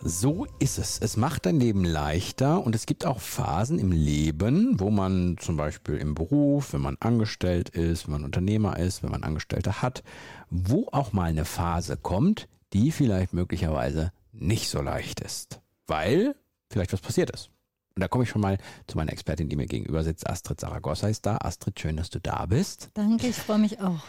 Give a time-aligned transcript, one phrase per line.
[0.00, 0.98] So ist es.
[1.00, 5.56] Es macht dein Leben leichter und es gibt auch Phasen im Leben, wo man zum
[5.56, 10.04] Beispiel im Beruf, wenn man angestellt ist, wenn man Unternehmer ist, wenn man Angestellte hat,
[10.50, 16.36] wo auch mal eine Phase kommt, die vielleicht möglicherweise nicht so leicht ist, weil
[16.70, 17.50] vielleicht was passiert ist.
[17.96, 20.30] Und da komme ich schon mal zu meiner Expertin, die mir gegenüber sitzt.
[20.30, 21.38] Astrid Saragossa ist da.
[21.40, 22.90] Astrid, schön, dass du da bist.
[22.94, 24.02] Danke, ich freue mich auch.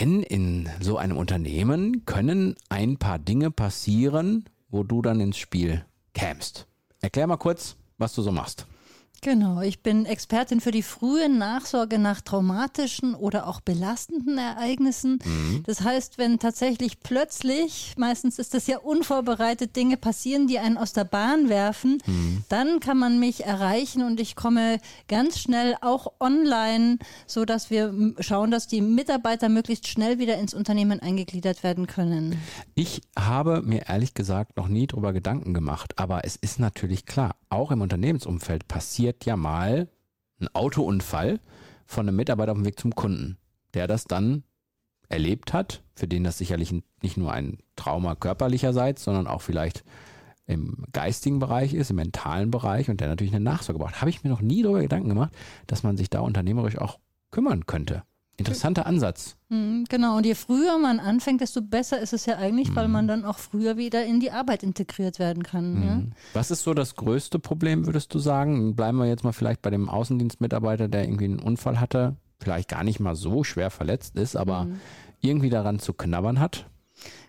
[0.00, 5.84] Denn in so einem Unternehmen können ein paar Dinge passieren, wo du dann ins Spiel
[6.14, 6.66] kämst.
[7.00, 8.66] Erklär mal kurz, was du so machst.
[9.20, 15.18] Genau, ich bin Expertin für die frühe Nachsorge nach traumatischen oder auch belastenden Ereignissen.
[15.24, 15.64] Mhm.
[15.66, 20.92] Das heißt, wenn tatsächlich plötzlich, meistens ist das ja unvorbereitet, Dinge passieren, die einen aus
[20.92, 22.44] der Bahn werfen, mhm.
[22.48, 27.92] dann kann man mich erreichen und ich komme ganz schnell auch online, so dass wir
[28.20, 32.40] schauen, dass die Mitarbeiter möglichst schnell wieder ins Unternehmen eingegliedert werden können.
[32.76, 37.34] Ich habe mir ehrlich gesagt noch nie darüber Gedanken gemacht, aber es ist natürlich klar,
[37.50, 39.88] auch im Unternehmensumfeld passiert ja mal
[40.40, 41.40] ein Autounfall
[41.86, 43.38] von einem Mitarbeiter auf dem Weg zum Kunden,
[43.74, 44.44] der das dann
[45.08, 49.84] erlebt hat, für den das sicherlich nicht nur ein Trauma körperlicherseits, sondern auch vielleicht
[50.46, 54.00] im geistigen Bereich ist, im mentalen Bereich und der natürlich eine Nachsorge braucht.
[54.00, 55.32] Habe ich mir noch nie darüber Gedanken gemacht,
[55.66, 56.98] dass man sich da unternehmerisch auch
[57.30, 58.02] kümmern könnte.
[58.38, 59.36] Interessanter Ansatz.
[59.48, 62.76] Mhm, genau, und je früher man anfängt, desto besser ist es ja eigentlich, mhm.
[62.76, 65.74] weil man dann auch früher wieder in die Arbeit integriert werden kann.
[65.74, 65.82] Mhm.
[65.82, 66.02] Ja?
[66.34, 68.76] Was ist so das größte Problem, würdest du sagen?
[68.76, 72.84] Bleiben wir jetzt mal vielleicht bei dem Außendienstmitarbeiter, der irgendwie einen Unfall hatte, vielleicht gar
[72.84, 74.80] nicht mal so schwer verletzt ist, aber mhm.
[75.20, 76.66] irgendwie daran zu knabbern hat?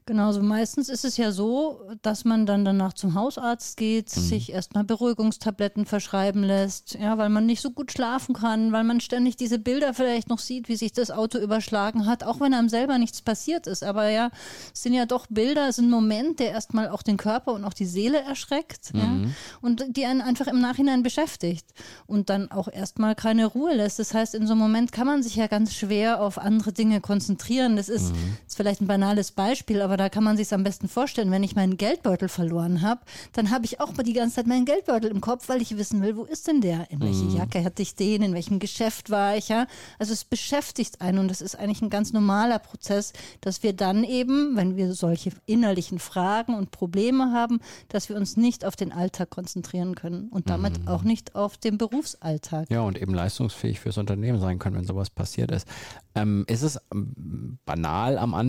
[0.09, 4.21] Genau, so meistens ist es ja so, dass man dann danach zum Hausarzt geht, mhm.
[4.21, 9.01] sich erstmal Beruhigungstabletten verschreiben lässt, ja, weil man nicht so gut schlafen kann, weil man
[9.01, 12.69] ständig diese Bilder vielleicht noch sieht, wie sich das Auto überschlagen hat, auch wenn einem
[12.69, 13.83] selber nichts passiert ist.
[13.83, 14.31] Aber ja,
[14.73, 17.63] es sind ja doch Bilder, es ist ein Moment, der erstmal auch den Körper und
[17.63, 18.99] auch die Seele erschreckt mhm.
[18.99, 19.29] ja,
[19.61, 21.67] und die einen einfach im Nachhinein beschäftigt
[22.07, 23.99] und dann auch erstmal keine Ruhe lässt.
[23.99, 26.99] Das heißt, in so einem Moment kann man sich ja ganz schwer auf andere Dinge
[26.99, 27.75] konzentrieren.
[27.75, 28.37] Das ist, mhm.
[28.59, 31.77] Vielleicht ein banales Beispiel, aber da kann man sich am besten vorstellen, wenn ich meinen
[31.77, 32.99] Geldbeutel verloren habe,
[33.31, 36.01] dann habe ich auch mal die ganze Zeit meinen Geldbeutel im Kopf, weil ich wissen
[36.01, 36.91] will, wo ist denn der?
[36.91, 37.37] In welche mhm.
[37.37, 38.21] Jacke hatte ich den?
[38.21, 39.47] In welchem Geschäft war ich?
[39.47, 39.65] Ja?
[39.97, 44.03] Also es beschäftigt einen und das ist eigentlich ein ganz normaler Prozess, dass wir dann
[44.03, 48.91] eben, wenn wir solche innerlichen Fragen und Probleme haben, dass wir uns nicht auf den
[48.91, 50.87] Alltag konzentrieren können und damit mhm.
[50.89, 52.69] auch nicht auf den Berufsalltag.
[52.69, 55.65] Ja, und eben leistungsfähig fürs Unternehmen sein können, wenn sowas passiert ist.
[56.13, 58.48] Ähm, ist es ähm, banal am Anfang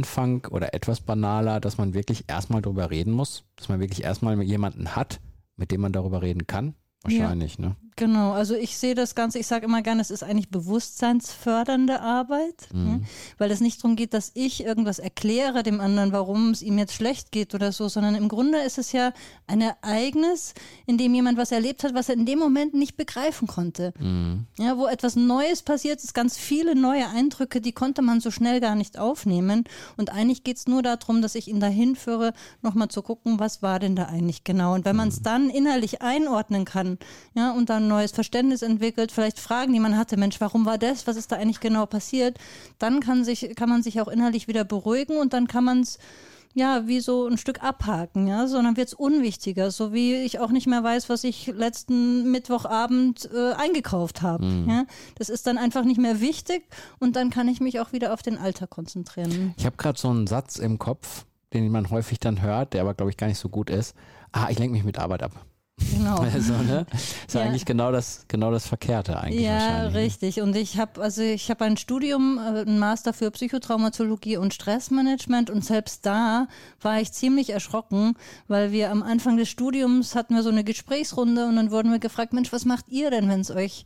[0.50, 4.97] oder etwas banaler, dass man wirklich erstmal darüber reden muss, dass man wirklich erstmal jemanden
[4.97, 5.21] hat,
[5.56, 6.75] mit dem man darüber reden kann?
[7.03, 7.69] Wahrscheinlich, ja.
[7.69, 7.77] ne?
[8.00, 12.69] Genau, also ich sehe das Ganze, ich sage immer gerne, es ist eigentlich bewusstseinsfördernde Arbeit,
[12.72, 12.84] mhm.
[12.84, 13.00] ne?
[13.37, 16.94] weil es nicht darum geht, dass ich irgendwas erkläre dem anderen, warum es ihm jetzt
[16.94, 19.12] schlecht geht oder so, sondern im Grunde ist es ja
[19.47, 20.55] ein Ereignis,
[20.87, 23.93] in dem jemand was erlebt hat, was er in dem Moment nicht begreifen konnte.
[23.99, 24.47] Mhm.
[24.59, 28.60] Ja, wo etwas Neues passiert ist, ganz viele neue Eindrücke, die konnte man so schnell
[28.60, 29.65] gar nicht aufnehmen.
[29.99, 33.60] Und eigentlich geht es nur darum, dass ich ihn dahin führe, nochmal zu gucken, was
[33.60, 34.72] war denn da eigentlich genau.
[34.72, 35.25] Und wenn man es mhm.
[35.25, 36.97] dann innerlich einordnen kann,
[37.34, 41.06] ja, und dann neues Verständnis entwickelt, vielleicht Fragen, die man hatte, Mensch, warum war das?
[41.06, 42.39] Was ist da eigentlich genau passiert?
[42.78, 45.99] Dann kann sich, kann man sich auch innerlich wieder beruhigen und dann kann man es
[46.53, 50.51] ja, wie so ein Stück abhaken, ja, sondern wird es unwichtiger, so wie ich auch
[50.51, 54.45] nicht mehr weiß, was ich letzten Mittwochabend äh, eingekauft habe.
[54.45, 54.69] Mhm.
[54.69, 54.84] Ja?
[55.17, 56.65] Das ist dann einfach nicht mehr wichtig
[56.99, 59.55] und dann kann ich mich auch wieder auf den Alltag konzentrieren.
[59.57, 62.95] Ich habe gerade so einen Satz im Kopf, den man häufig dann hört, der aber,
[62.95, 63.95] glaube ich, gar nicht so gut ist.
[64.33, 65.33] Ah, ich lenke mich mit Arbeit ab.
[65.93, 66.21] Genau.
[66.33, 66.87] Also, ne?
[67.27, 67.43] Ist ja.
[67.43, 69.43] eigentlich genau das, genau das Verkehrte eigentlich.
[69.43, 69.95] Ja, ne?
[69.95, 70.41] richtig.
[70.41, 75.51] Und ich habe, also ich habe ein Studium, äh, ein Master für Psychotraumatologie und Stressmanagement
[75.51, 76.47] und selbst da
[76.81, 78.15] war ich ziemlich erschrocken,
[78.49, 81.99] weil wir am Anfang des Studiums hatten wir so eine Gesprächsrunde und dann wurden wir
[81.99, 83.84] gefragt, Mensch, was macht ihr denn, wenn es euch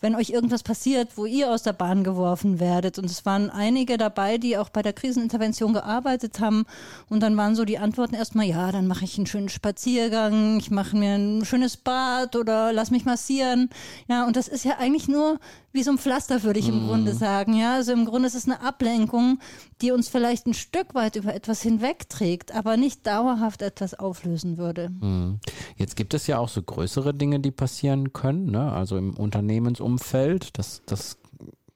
[0.00, 2.98] wenn euch irgendwas passiert, wo ihr aus der Bahn geworfen werdet.
[2.98, 6.64] Und es waren einige dabei, die auch bei der Krisenintervention gearbeitet haben.
[7.08, 10.70] Und dann waren so die Antworten erstmal, ja, dann mache ich einen schönen Spaziergang, ich
[10.70, 13.70] mache mir ein schönes Bad oder lass mich massieren.
[14.08, 15.38] Ja, und das ist ja eigentlich nur
[15.78, 16.88] wie so ein Pflaster, würde ich im mhm.
[16.88, 17.54] Grunde sagen.
[17.54, 19.38] Ja, also im Grunde ist es eine Ablenkung,
[19.80, 24.90] die uns vielleicht ein Stück weit über etwas hinwegträgt, aber nicht dauerhaft etwas auflösen würde.
[24.90, 25.38] Mhm.
[25.76, 28.72] Jetzt gibt es ja auch so größere Dinge, die passieren können, ne?
[28.72, 30.58] also im Unternehmensumfeld.
[30.58, 31.16] Das, das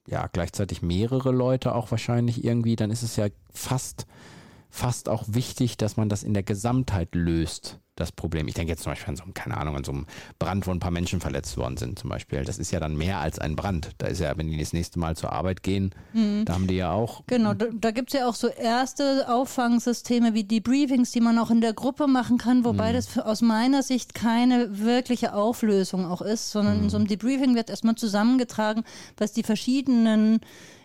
[0.08, 4.06] ja gleichzeitig mehrere Leute auch wahrscheinlich irgendwie, dann ist es ja fast,
[4.72, 8.48] fast auch wichtig, dass man das in der Gesamtheit löst das Problem.
[8.48, 10.06] Ich denke jetzt zum Beispiel an so, keine Ahnung, an so einem
[10.38, 12.42] Brand, wo ein paar Menschen verletzt worden sind zum Beispiel.
[12.42, 13.90] Das ist ja dann mehr als ein Brand.
[13.98, 16.46] Da ist ja, wenn die das nächste Mal zur Arbeit gehen, mhm.
[16.46, 17.22] da haben die ja auch.
[17.26, 21.50] Genau, da, da gibt es ja auch so erste Auffangsysteme wie Debriefings, die man auch
[21.50, 22.96] in der Gruppe machen kann, wobei mhm.
[22.96, 26.84] das aus meiner Sicht keine wirkliche Auflösung auch ist, sondern mhm.
[26.84, 28.84] in so einem Debriefing wird erstmal zusammengetragen,
[29.18, 30.40] was die verschiedenen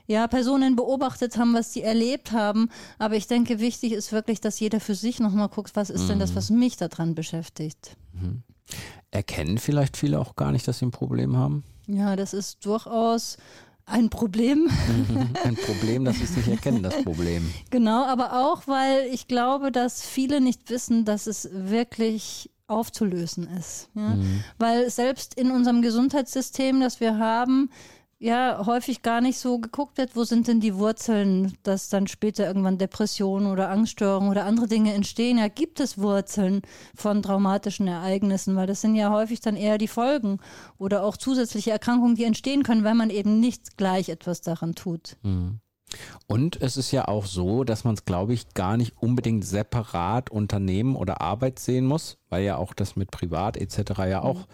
[0.07, 2.69] ja, Personen beobachtet haben, was sie erlebt haben.
[2.97, 6.07] Aber ich denke, wichtig ist wirklich, dass jeder für sich nochmal guckt, was ist mhm.
[6.07, 6.35] denn das, mhm.
[6.35, 7.95] was mich daran beschäftigt.
[8.13, 8.43] Mhm.
[9.11, 11.63] Erkennen vielleicht viele auch gar nicht, dass sie ein Problem haben?
[11.87, 13.37] Ja, das ist durchaus
[13.85, 14.69] ein Problem.
[15.09, 15.29] Mhm.
[15.43, 17.51] ein Problem, dass sie es nicht erkennen, das Problem.
[17.69, 23.89] Genau, aber auch, weil ich glaube, dass viele nicht wissen, dass es wirklich aufzulösen ist.
[23.93, 24.15] Ja?
[24.15, 24.43] Mhm.
[24.57, 27.69] Weil selbst in unserem Gesundheitssystem, das wir haben,
[28.19, 32.47] ja häufig gar nicht so geguckt wird, wo sind denn die Wurzeln, dass dann später
[32.47, 35.37] irgendwann Depressionen oder Angststörungen oder andere Dinge entstehen.
[35.37, 36.61] Ja, gibt es Wurzeln
[36.95, 40.39] von traumatischen Ereignissen, weil das sind ja häufig dann eher die Folgen
[40.77, 45.17] oder auch zusätzliche Erkrankungen, die entstehen können, wenn man eben nicht gleich etwas daran tut.
[45.21, 45.59] Mhm.
[46.25, 50.29] Und es ist ja auch so, dass man es, glaube ich, gar nicht unbedingt separat
[50.29, 53.99] Unternehmen oder Arbeit sehen muss, weil ja auch das mit Privat etc.
[53.99, 54.45] ja auch, mhm.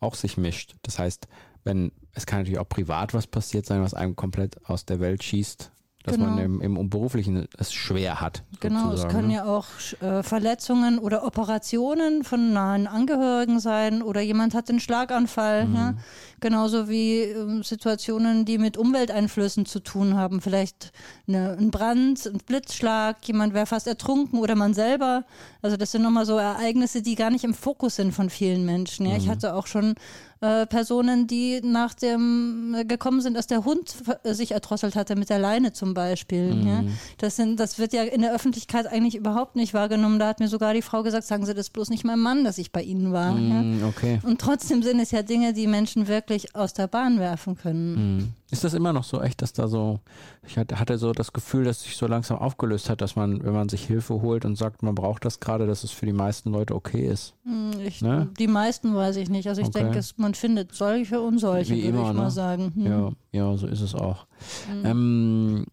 [0.00, 0.74] auch sich mischt.
[0.82, 1.28] Das heißt,
[1.64, 5.22] wenn es kann natürlich auch privat was passiert sein, was einem komplett aus der Welt
[5.22, 5.70] schießt,
[6.04, 6.30] dass genau.
[6.30, 8.42] man im, im Beruflichen es schwer hat.
[8.60, 9.34] Genau, es können ne?
[9.34, 9.66] ja auch
[10.00, 15.66] äh, Verletzungen oder Operationen von nahen Angehörigen sein oder jemand hat einen Schlaganfall.
[15.66, 15.74] Mhm.
[15.74, 15.94] Ja?
[16.40, 20.40] Genauso wie äh, Situationen, die mit Umwelteinflüssen zu tun haben.
[20.40, 20.92] Vielleicht
[21.28, 25.24] eine, ein Brand, ein Blitzschlag, jemand wäre fast ertrunken oder man selber.
[25.60, 29.06] Also das sind nochmal so Ereignisse, die gar nicht im Fokus sind von vielen Menschen.
[29.06, 29.12] Ja?
[29.12, 29.18] Mhm.
[29.18, 29.94] Ich hatte auch schon
[30.42, 33.94] äh, Personen, die nach dem äh, gekommen sind, dass der Hund
[34.24, 36.54] sich erdrosselt hatte mit der Leine zum Beispiel.
[36.54, 36.66] Mhm.
[36.66, 36.84] Ja?
[37.18, 40.18] Das sind, das wird ja in der Öffentlichkeit eigentlich überhaupt nicht wahrgenommen.
[40.18, 42.58] Da hat mir sogar die Frau gesagt, sagen Sie das bloß nicht meinem Mann, dass
[42.58, 43.32] ich bei Ihnen war.
[43.32, 43.86] Mhm, ja?
[43.86, 44.20] okay.
[44.24, 47.94] Und trotzdem sind es ja Dinge, die Menschen wirklich aus der Bahn werfen können.
[47.94, 48.32] Mhm.
[48.52, 50.00] Ist das immer noch so echt, dass da so,
[50.46, 53.70] ich hatte so das Gefühl, dass sich so langsam aufgelöst hat, dass man, wenn man
[53.70, 56.74] sich Hilfe holt und sagt, man braucht das gerade, dass es für die meisten Leute
[56.74, 57.34] okay ist?
[57.44, 58.28] Hm, ich, ne?
[58.38, 59.48] Die meisten weiß ich nicht.
[59.48, 59.84] Also ich okay.
[59.84, 62.30] denke, man findet solche und solche, Wie würde immer, ich mal ne?
[62.30, 62.72] sagen.
[62.74, 62.84] Hm.
[62.84, 64.26] Ja, ja, so ist es auch.
[64.70, 64.84] Hm.
[64.84, 65.66] Ähm,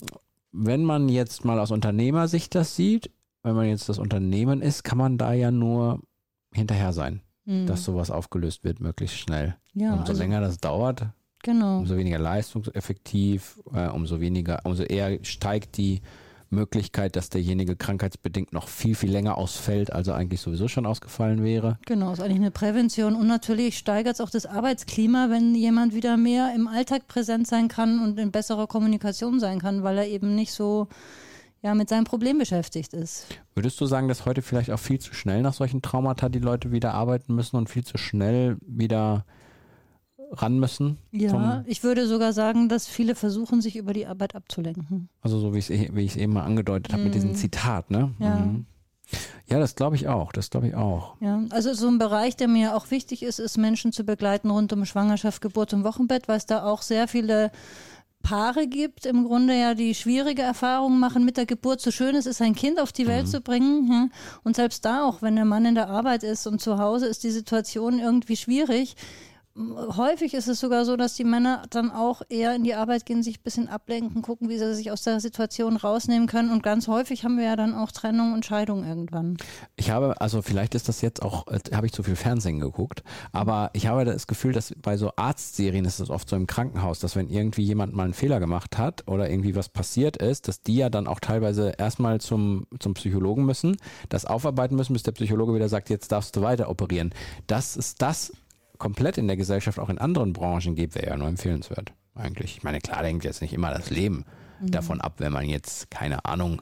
[0.54, 3.12] wenn man jetzt mal aus Unternehmersicht das sieht,
[3.44, 6.00] wenn man jetzt das Unternehmen ist, kann man da ja nur
[6.54, 7.66] hinterher sein, hm.
[7.66, 9.58] dass sowas aufgelöst wird, möglichst schnell.
[9.74, 11.08] Ja, Umso also, länger das dauert,
[11.44, 11.80] Genau.
[11.80, 16.01] Umso weniger leistungseffektiv, äh, umso weniger, umso eher steigt die
[16.51, 21.44] Möglichkeit, dass derjenige krankheitsbedingt noch viel, viel länger ausfällt, als er eigentlich sowieso schon ausgefallen
[21.44, 21.77] wäre.
[21.86, 23.15] Genau, ist eigentlich eine Prävention.
[23.15, 27.68] Und natürlich steigert es auch das Arbeitsklima, wenn jemand wieder mehr im Alltag präsent sein
[27.68, 30.88] kann und in besserer Kommunikation sein kann, weil er eben nicht so
[31.62, 33.27] ja, mit seinem Problem beschäftigt ist.
[33.53, 36.71] Würdest du sagen, dass heute vielleicht auch viel zu schnell nach solchen Traumata die Leute
[36.71, 39.25] wieder arbeiten müssen und viel zu schnell wieder
[40.31, 40.98] ran müssen.
[41.12, 45.10] Ja, ich würde sogar sagen, dass viele versuchen, sich über die Arbeit abzulenken.
[45.22, 47.36] Also so wie ich es wie eben mal angedeutet habe mit diesem mhm.
[47.36, 48.12] Zitat, ne?
[48.20, 48.36] Ja.
[48.36, 48.66] Mhm.
[49.48, 50.31] Ja, das glaube ich auch.
[50.31, 51.16] Das glaube ich auch.
[51.20, 54.72] Ja, also so ein Bereich, der mir auch wichtig ist, ist Menschen zu begleiten rund
[54.72, 57.52] um Schwangerschaft, Geburt und Wochenbett, weil es da auch sehr viele
[58.22, 61.81] Paare gibt, im Grunde ja, die schwierige Erfahrungen machen mit der Geburt.
[61.81, 63.31] So schön es ist, ein Kind auf die Welt mhm.
[63.31, 63.92] zu bringen.
[63.92, 64.09] Ja?
[64.44, 67.24] Und selbst da auch, wenn der Mann in der Arbeit ist und zu Hause ist
[67.24, 68.95] die Situation irgendwie schwierig,
[69.56, 73.23] häufig ist es sogar so, dass die Männer dann auch eher in die Arbeit gehen,
[73.23, 76.51] sich ein bisschen ablenken, gucken, wie sie sich aus der Situation rausnehmen können.
[76.51, 79.37] Und ganz häufig haben wir ja dann auch Trennung und Scheidung irgendwann.
[79.75, 83.03] Ich habe, also vielleicht ist das jetzt auch, äh, habe ich zu viel Fernsehen geguckt,
[83.31, 86.99] aber ich habe das Gefühl, dass bei so Arztserien ist es oft so im Krankenhaus,
[86.99, 90.61] dass wenn irgendwie jemand mal einen Fehler gemacht hat oder irgendwie was passiert ist, dass
[90.61, 93.77] die ja dann auch teilweise erstmal zum, zum Psychologen müssen,
[94.09, 97.11] das aufarbeiten müssen, bis der Psychologe wieder sagt, jetzt darfst du weiter operieren.
[97.47, 98.31] Das ist das,
[98.80, 101.94] komplett in der Gesellschaft auch in anderen Branchen gibt, wäre ja nur empfehlenswert.
[102.16, 102.57] Eigentlich.
[102.57, 104.26] Ich meine, klar hängt jetzt nicht immer das Leben
[104.59, 104.71] mhm.
[104.71, 106.62] davon ab, wenn man jetzt, keine Ahnung,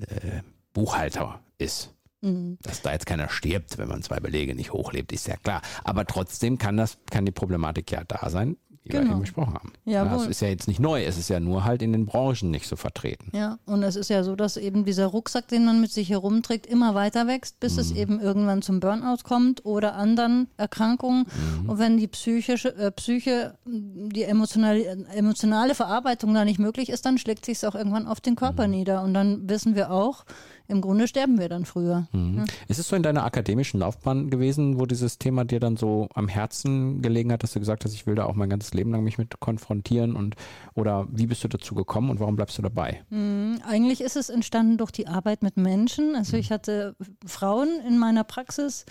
[0.00, 0.40] äh,
[0.72, 1.94] Buchhalter ist.
[2.22, 2.58] Mhm.
[2.62, 5.60] Dass da jetzt keiner stirbt, wenn man zwei Belege nicht hochlebt, ist ja klar.
[5.84, 9.04] Aber trotzdem kann das, kann die Problematik ja da sein, die genau.
[9.04, 9.72] wir eben besprochen haben.
[9.86, 12.50] Ja, das ist ja jetzt nicht neu, es ist ja nur halt in den Branchen
[12.50, 13.30] nicht so vertreten.
[13.34, 16.66] Ja, und es ist ja so, dass eben dieser Rucksack, den man mit sich herumträgt,
[16.66, 17.80] immer weiter wächst, bis mhm.
[17.80, 21.24] es eben irgendwann zum Burnout kommt oder anderen Erkrankungen.
[21.62, 21.70] Mhm.
[21.70, 27.16] Und wenn die psychische, äh, Psyche, die emotionale, emotionale Verarbeitung da nicht möglich ist, dann
[27.16, 28.74] schlägt sich es auch irgendwann auf den Körper mhm.
[28.74, 29.02] nieder.
[29.02, 30.26] Und dann wissen wir auch,
[30.66, 32.06] im Grunde sterben wir dann früher.
[32.12, 32.38] Mhm.
[32.38, 32.44] Ja.
[32.68, 36.28] Ist es so in deiner akademischen Laufbahn gewesen, wo dieses Thema dir dann so am
[36.28, 39.04] Herzen gelegen hat, dass du gesagt hast, ich will da auch mein ganzes Leben lang
[39.04, 40.36] mich mit konfrontieren und
[40.74, 43.02] oder wie bist du dazu gekommen und warum bleibst du dabei?
[43.10, 43.60] Mhm.
[43.66, 46.16] Eigentlich ist es entstanden durch die Arbeit mit Menschen.
[46.16, 48.86] Also ich hatte Frauen in meiner Praxis,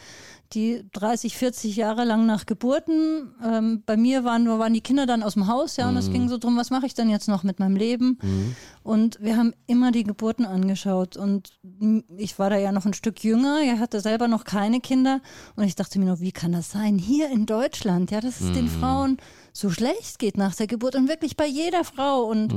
[0.54, 5.24] die 30, 40 Jahre lang nach Geburten, ähm, bei mir waren, waren die Kinder dann
[5.24, 7.44] aus dem Haus, ja, und es ging so drum, was mache ich denn jetzt noch
[7.44, 8.20] mit meinem Leben?
[8.84, 11.18] Und wir haben immer die Geburten angeschaut.
[11.18, 11.52] Und
[12.18, 15.22] ich war da ja noch ein Stück jünger, er hatte selber noch keine Kinder.
[15.56, 16.98] Und ich dachte mir nur, wie kann das sein?
[16.98, 19.18] Hier in Deutschland, ja, dass es den Frauen
[19.56, 22.54] so schlecht geht nach der Geburt und wirklich bei jeder Frau und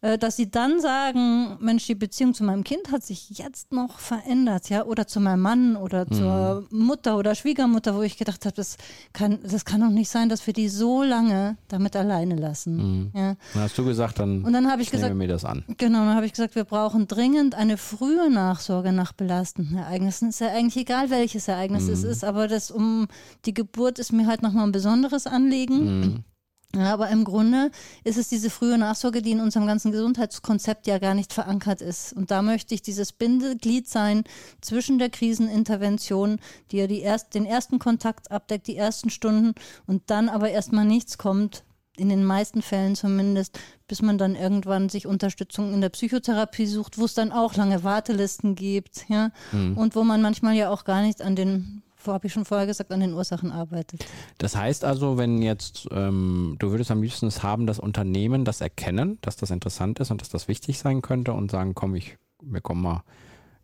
[0.00, 4.00] äh, dass sie dann sagen, Mensch, die Beziehung zu meinem Kind hat sich jetzt noch
[4.00, 8.56] verändert, ja, oder zu meinem Mann oder zur Mutter oder Schwiegermutter, wo ich gedacht habe,
[8.56, 8.78] das
[9.12, 13.12] kann, das kann doch nicht sein, dass wir die so lange damit alleine lassen.
[13.14, 13.36] Ja.
[13.54, 15.64] Dann hast du gesagt, dann, Und dann habe ich gesagt, mir das an.
[15.78, 20.30] Genau, dann habe ich gesagt, wir brauchen dringend eine frühe Nachsorge nach belastenden Ereignissen.
[20.30, 23.06] Ist ja eigentlich egal, welches Ereignis es ist, aber das um
[23.44, 26.24] die Geburt ist mir halt nochmal ein besonderes Anliegen.
[26.74, 27.72] Ja, aber im Grunde
[28.04, 32.12] ist es diese frühe Nachsorge, die in unserem ganzen Gesundheitskonzept ja gar nicht verankert ist.
[32.12, 34.22] Und da möchte ich dieses Bindeglied sein
[34.60, 36.38] zwischen der Krisenintervention,
[36.70, 39.54] die ja die erst, den ersten Kontakt abdeckt, die ersten Stunden
[39.86, 41.64] und dann aber erstmal nichts kommt,
[41.96, 43.58] in den meisten Fällen zumindest,
[43.88, 47.84] bis man dann irgendwann sich Unterstützung in der Psychotherapie sucht, wo es dann auch lange
[47.84, 52.32] Wartelisten gibt, ja, und wo man manchmal ja auch gar nicht an den, habe ich
[52.32, 54.04] schon vorher gesagt, an den Ursachen arbeitet.
[54.38, 58.60] Das heißt also, wenn jetzt, ähm, du würdest am liebsten es haben, dass Unternehmen das
[58.60, 62.16] erkennen, dass das interessant ist und dass das wichtig sein könnte und sagen, komm, ich,
[62.42, 63.02] wir kommen mal,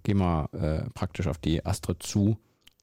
[0.02, 2.36] gehen mal äh, praktisch auf die Astrid zu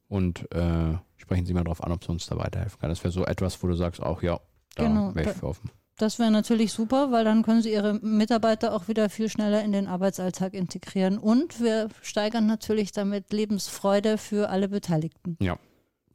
[0.08, 2.90] und äh, sprechen Sie mal darauf an, ob sie uns da weiterhelfen kann.
[2.90, 4.40] Das wäre so etwas, wo du sagst, auch ja,
[4.74, 5.70] da Genau, wäre ich für offen.
[5.96, 9.72] Das wäre natürlich super, weil dann können sie ihre Mitarbeiter auch wieder viel schneller in
[9.72, 11.18] den Arbeitsalltag integrieren.
[11.18, 15.36] Und wir steigern natürlich damit Lebensfreude für alle Beteiligten.
[15.40, 15.56] Ja.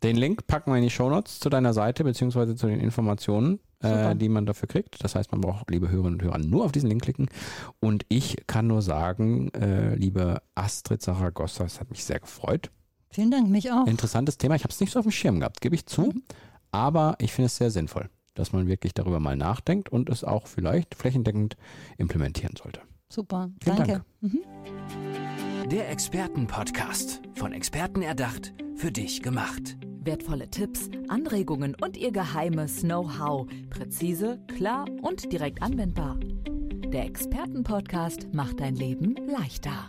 [0.04, 4.16] Den Link packen wir in die Shownotes zu deiner Seite beziehungsweise zu den Informationen, äh,
[4.16, 5.04] die man dafür kriegt.
[5.04, 7.28] Das heißt, man braucht, liebe Hörerinnen und Hörer, nur auf diesen Link klicken.
[7.82, 12.72] Und ich kann nur sagen, äh, liebe Astrid Saragossa, es hat mich sehr gefreut.
[13.12, 13.88] Vielen Dank, mich auch.
[13.88, 14.56] Interessantes Thema.
[14.56, 16.04] Ich habe es nicht so auf dem Schirm gehabt, gebe ich zu.
[16.04, 16.24] Mhm.
[16.72, 18.10] Aber ich finde es sehr sinnvoll,
[18.40, 21.58] dass man wirklich darüber mal nachdenkt und es auch vielleicht flächendeckend
[21.98, 22.80] implementieren sollte.
[23.10, 24.06] Super, Vielen danke.
[25.70, 27.22] Der Expertenpodcast.
[27.36, 29.78] Von Experten erdacht, für dich gemacht.
[30.02, 33.48] Wertvolle Tipps, Anregungen und ihr geheimes Know-how.
[33.70, 36.18] Präzise, klar und direkt anwendbar.
[36.94, 39.88] Der Expertenpodcast macht dein Leben leichter.